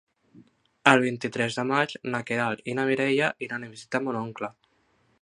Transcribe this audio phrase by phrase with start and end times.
[0.91, 4.55] El vint-i-tres de maig na Queralt i na Mireia iran a visitar mon oncle.